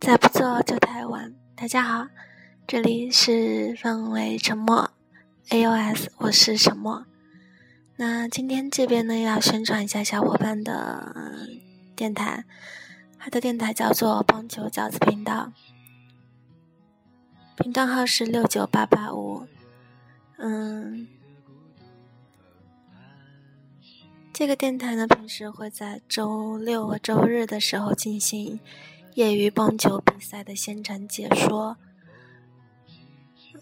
[0.00, 1.34] 再不做就太晚。
[1.56, 2.06] 大家好，
[2.68, 4.92] 这里是氛围沉默
[5.48, 7.04] AOS，我是沉默。
[7.96, 11.48] 那今天这边呢要宣传一下小伙伴的
[11.96, 12.44] 电台，
[13.18, 15.52] 他的电台叫做棒球饺子频道，
[17.56, 19.48] 频道号是六九八八五。
[20.36, 21.08] 嗯，
[24.32, 28.60] 这个电台呢平时会在周六和周日的时候进行。
[29.18, 31.76] 业余棒球比赛的现场解说，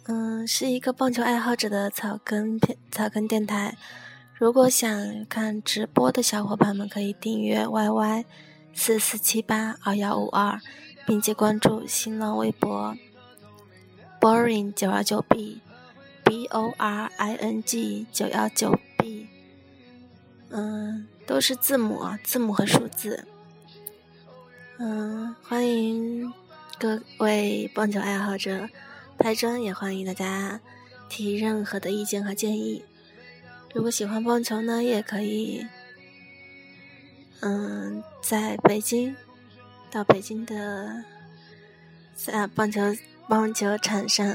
[0.04, 3.74] 嗯，是一个棒球爱好者的草根片草根电台。
[4.34, 8.26] 如果想看直播的小伙伴们，可以订阅 YY
[8.74, 10.60] 四四七八二幺五二，
[11.06, 12.94] 并且关注新浪微博
[14.20, 15.62] Boring 九幺九 B
[16.22, 19.26] B O R I N G 九幺九 B，
[20.50, 23.26] 嗯，都是字母，字母和数字。
[24.78, 26.30] 嗯，欢迎
[26.78, 28.68] 各位棒球爱好者
[29.16, 30.60] 拍砖，也欢迎大家
[31.08, 32.84] 提任何的意见和建议。
[33.72, 35.66] 如果喜欢棒球呢，也可以，
[37.40, 39.16] 嗯，在北京
[39.90, 41.02] 到北京的
[42.14, 42.82] 在棒球
[43.30, 44.26] 棒球场上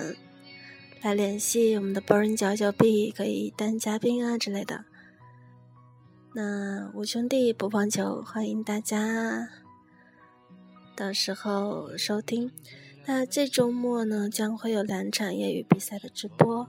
[1.03, 4.86] 来联系我们的 Burn 九九 B，可以当嘉宾啊之类的。
[6.34, 9.60] 那五兄弟不棒球，欢迎大家。
[10.95, 12.52] 到时候收听，
[13.06, 16.67] 那这周末呢将会有两场业余比赛的直播。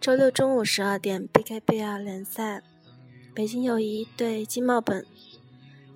[0.00, 2.62] 周六中午十二点，BKBL 联赛，
[3.34, 5.04] 北京友谊对金茂本，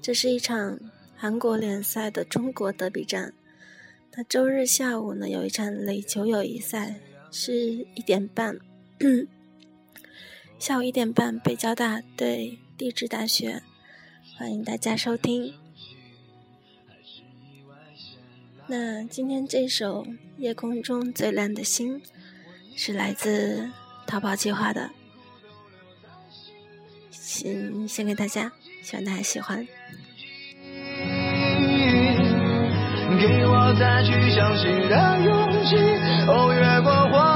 [0.02, 0.78] 这是一场
[1.16, 3.32] 韩国联赛的中国德比战。
[4.14, 7.54] 那周日下午呢有一场垒球友谊赛，是
[7.94, 8.58] 一点半，
[10.58, 13.62] 下午一点半，北交大对地质大学，
[14.36, 15.54] 欢迎大家收听。
[18.72, 20.04] 那今天这首
[20.36, 22.00] 《夜空中最亮的星》
[22.76, 23.68] 是来自
[24.06, 24.88] 逃跑计划的，
[27.10, 28.52] 先献给大家，
[28.84, 29.66] 希望大家喜欢。
[33.18, 35.74] 给我再去相信的勇气，
[36.28, 37.29] 哦，越过谎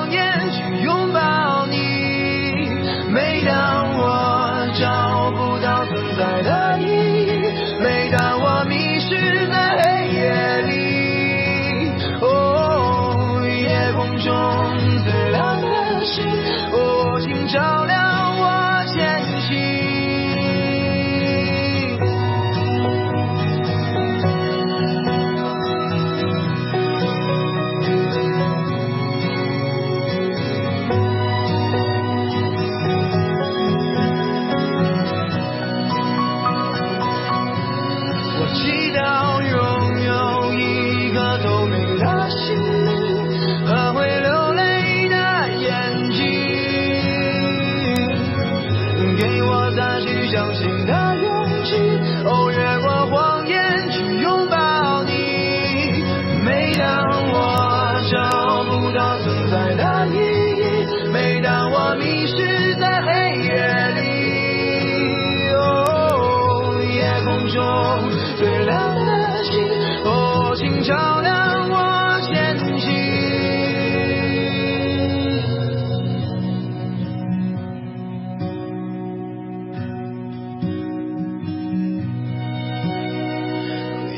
[16.72, 18.03] 我请照亮。
[49.74, 51.33] 再去相信那些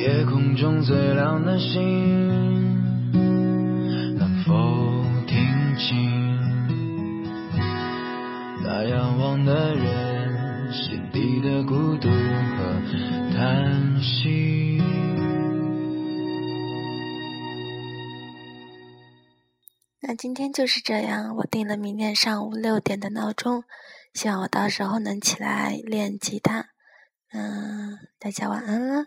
[0.06, 3.10] 夜空中最亮的星，
[4.16, 4.54] 能否
[5.26, 5.36] 听
[5.76, 6.38] 清
[8.62, 12.80] 那仰望的人心底的孤独和
[13.34, 14.80] 叹息？
[20.02, 23.64] 那今天就是这样，我定了明天上午六点的闹钟，
[24.14, 26.66] 希望我到时候能起来练吉他。
[27.32, 29.06] 嗯，大家晚安了。